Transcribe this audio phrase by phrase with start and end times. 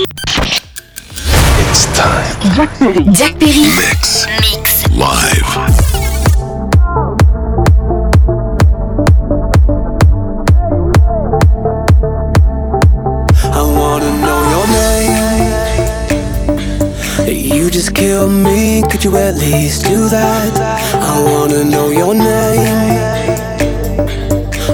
[0.00, 2.54] It's time.
[2.54, 3.04] Jack Perry.
[3.12, 3.66] Jack Perry.
[3.74, 4.26] Mix.
[4.26, 4.88] Mix.
[4.90, 5.50] Live.
[13.50, 15.18] I wanna know your name.
[17.58, 20.60] You just kill me, could you at least do that?
[20.94, 23.18] I wanna know your name.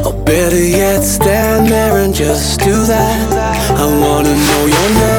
[0.05, 3.33] Or better yet, stand there and just do that.
[3.71, 5.14] I wanna know your name.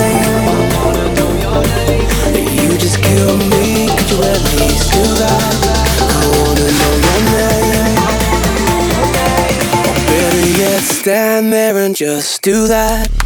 [12.05, 13.25] just do that.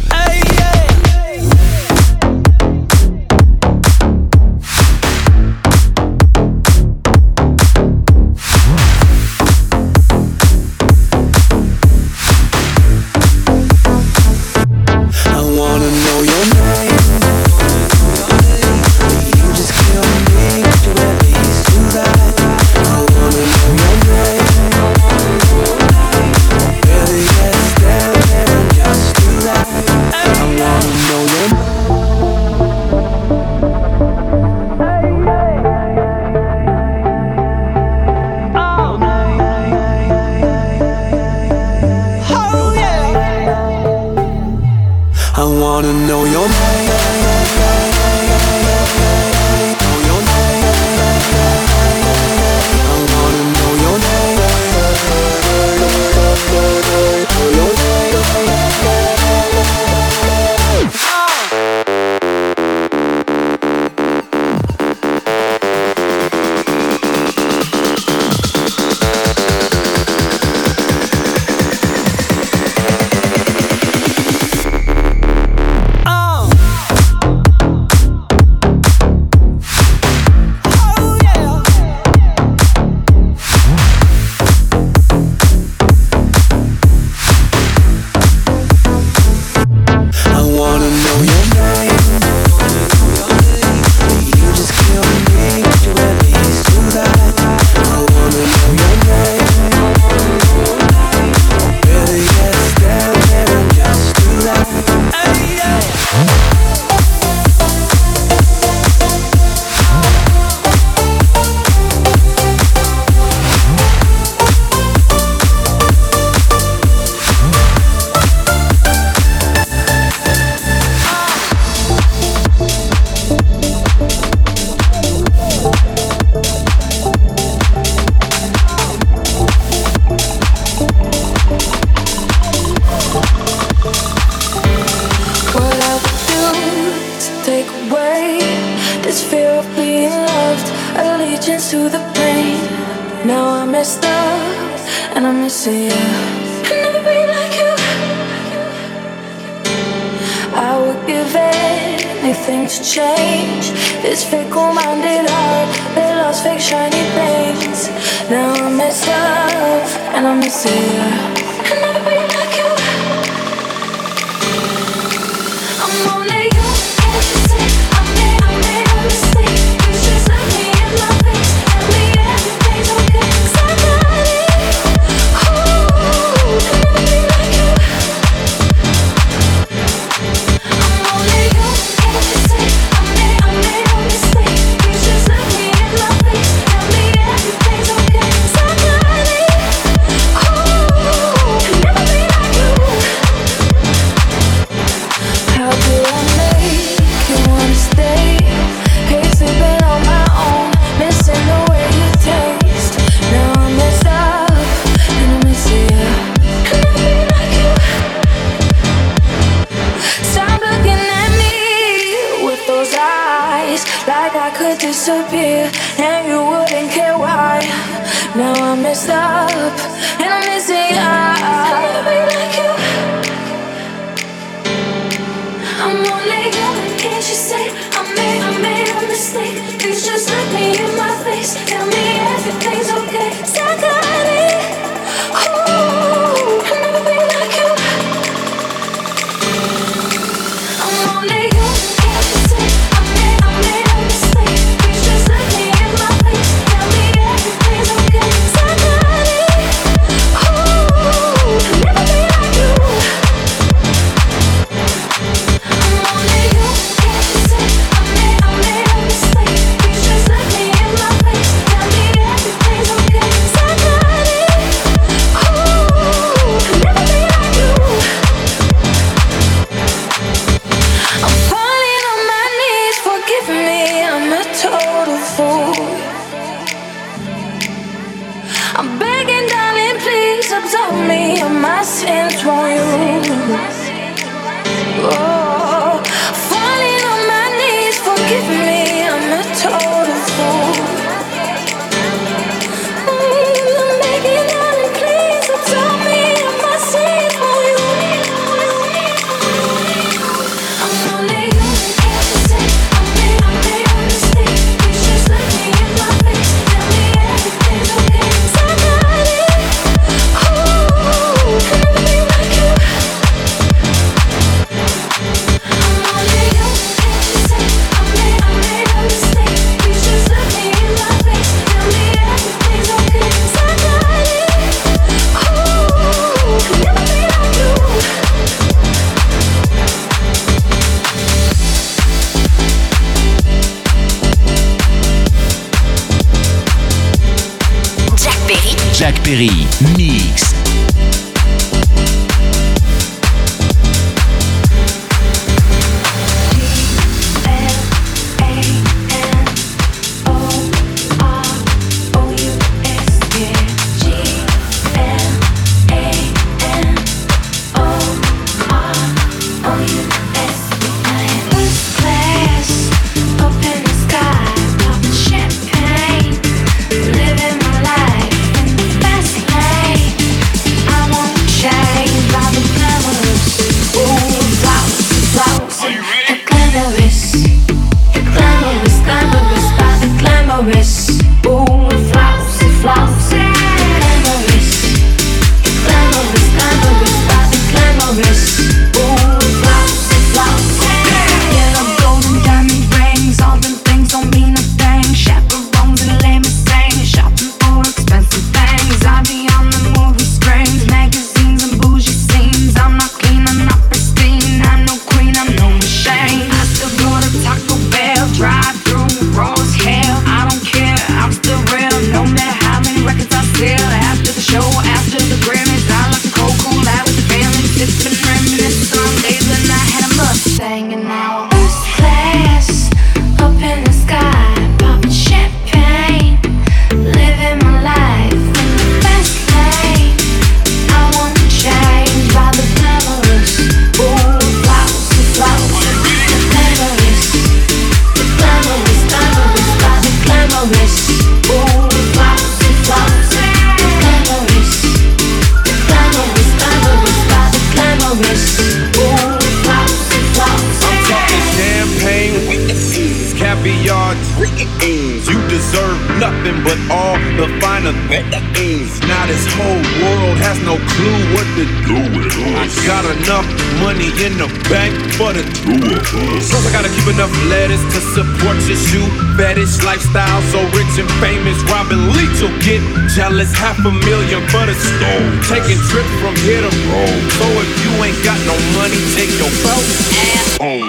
[464.20, 466.04] in the bank for the two of
[466.36, 466.52] us.
[466.52, 470.42] Plus, I gotta keep enough letters to support your shoe fetish lifestyle.
[470.52, 473.48] So rich and famous, Robin Leach will get jealous.
[473.56, 475.30] Half a million for the stone.
[475.48, 477.22] Taking trips from here to Rome.
[477.40, 480.60] So if you ain't got no money, take your belt and.
[480.60, 480.79] home.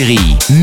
[0.00, 0.59] série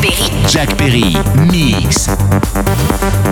[0.00, 0.46] Perry.
[0.46, 1.14] Jack Perry,
[1.50, 3.27] Mix.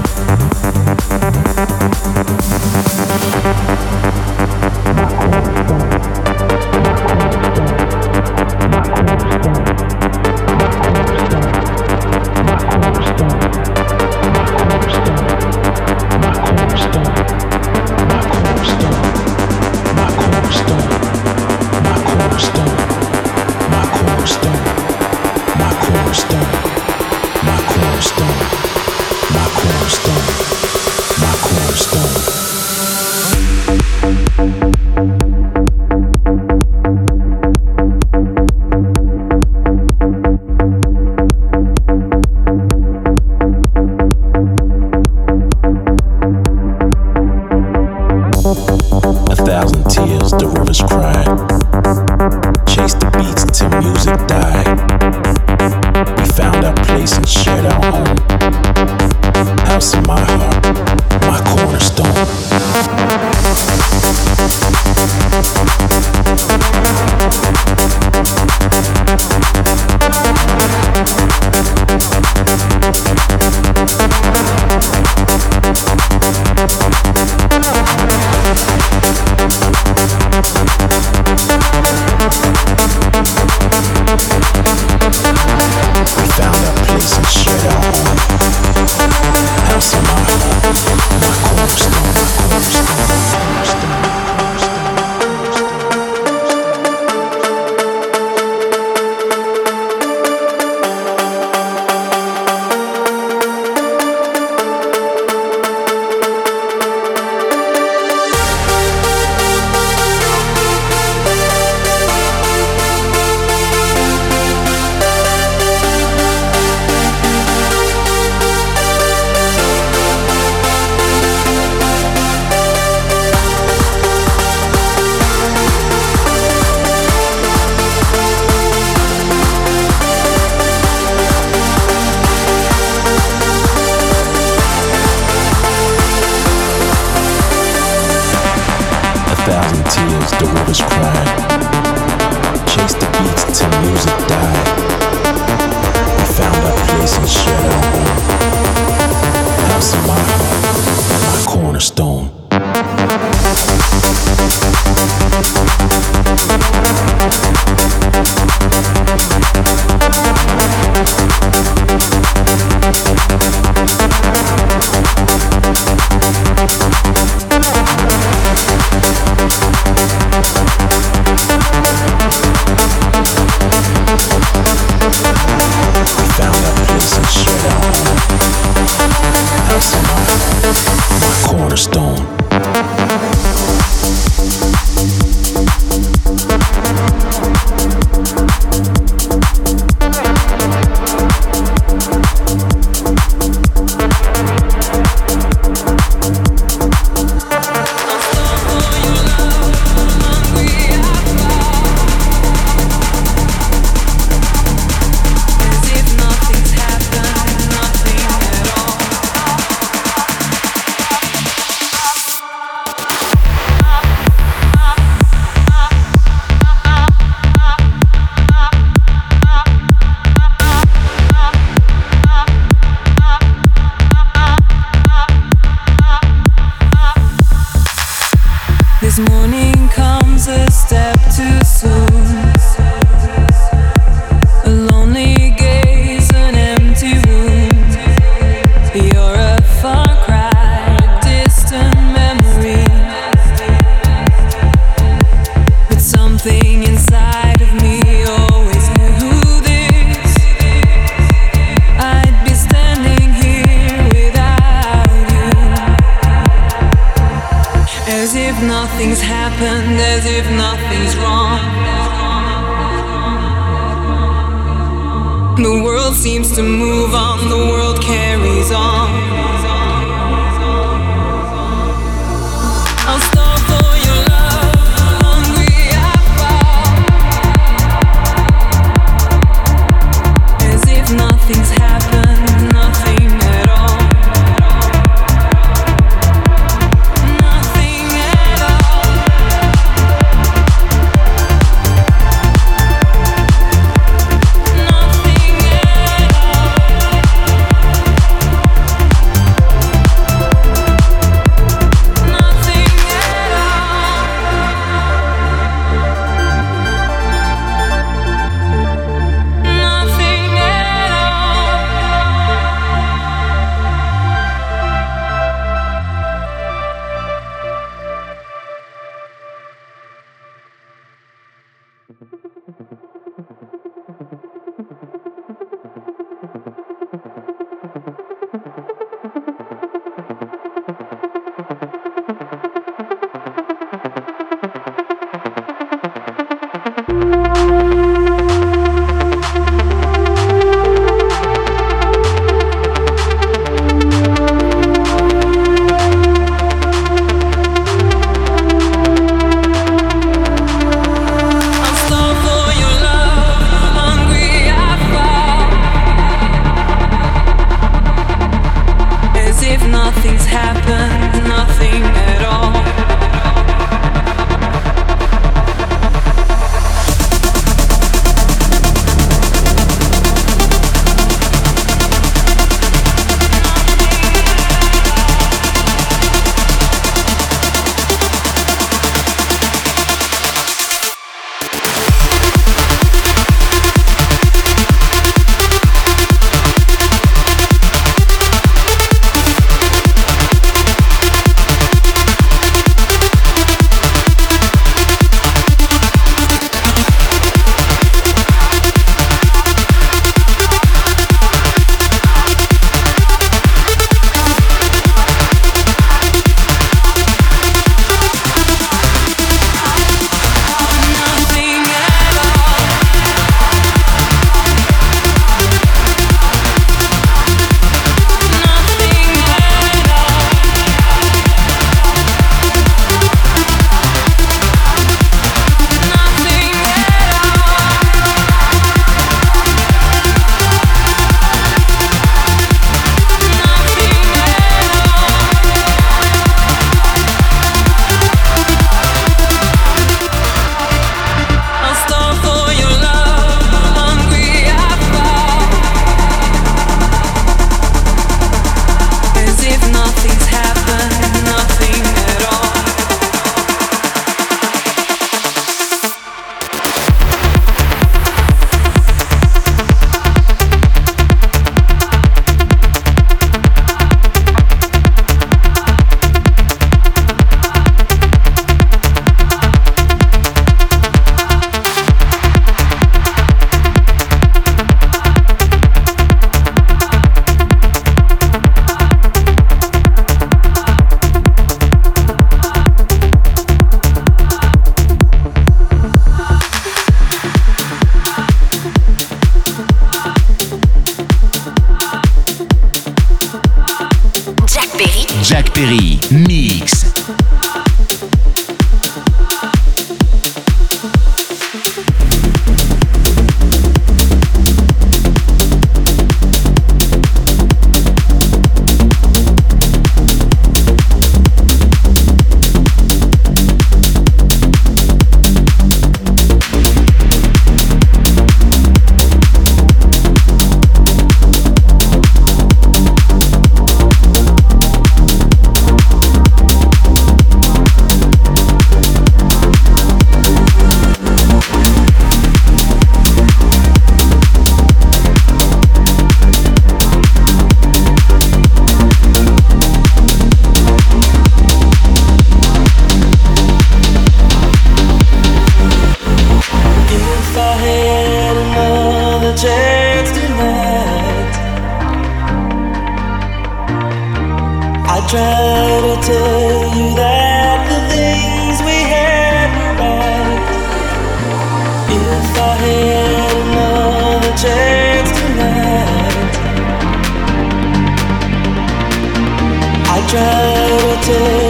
[570.29, 571.66] try to take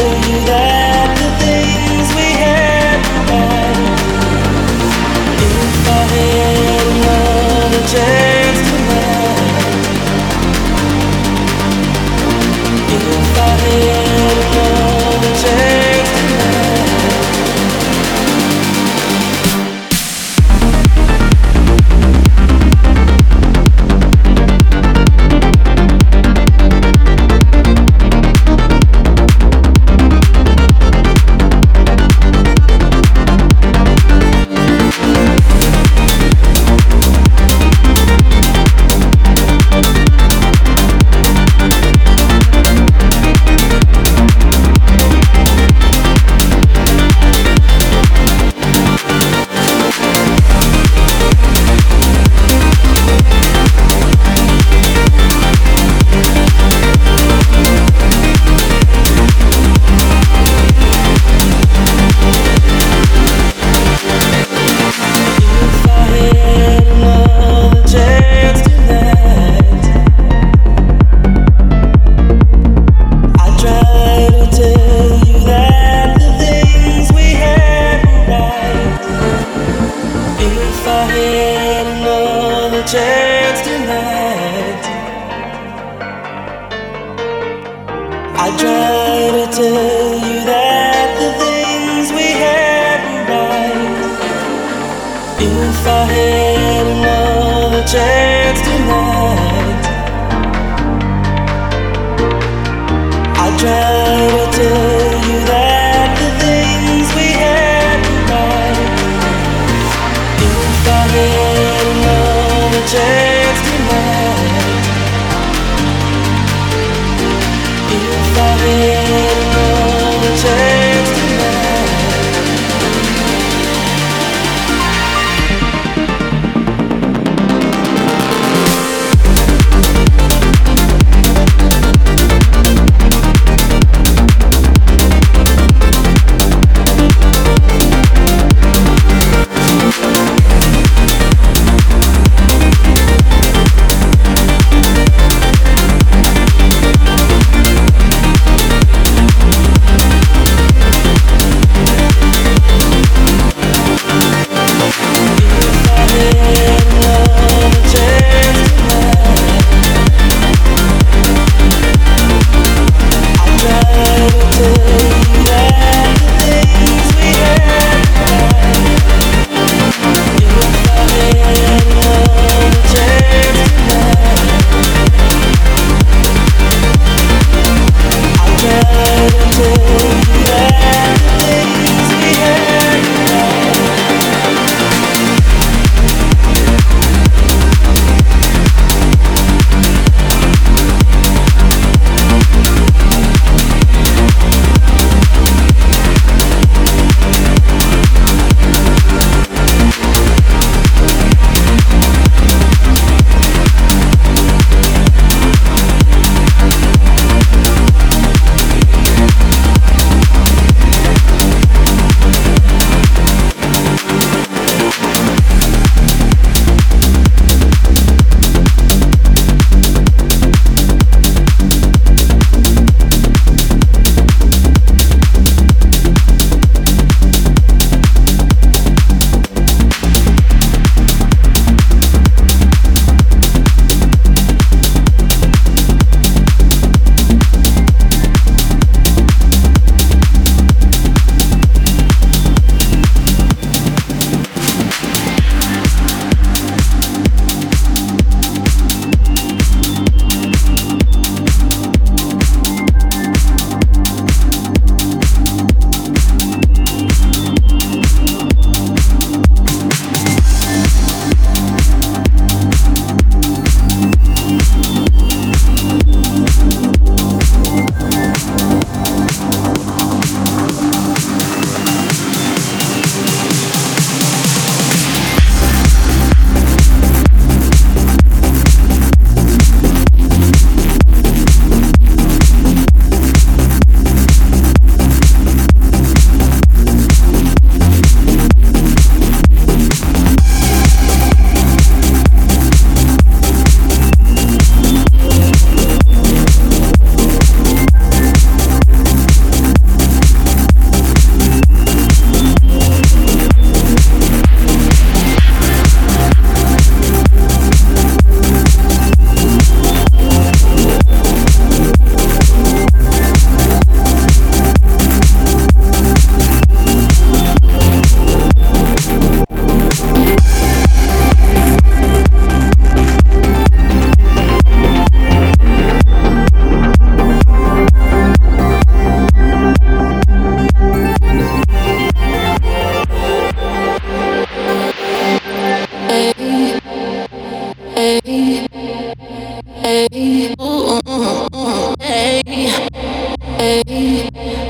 [344.37, 344.67] Hey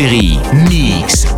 [0.00, 1.37] Oh my